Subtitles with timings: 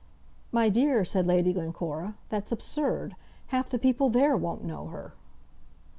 [0.51, 3.15] "My dear," said Lady Glencora, "that's absurd.
[3.49, 5.13] Half the people there won't know her."